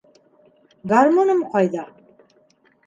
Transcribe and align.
Гармуным 0.93 1.47
ҡайҙа? 1.53 1.87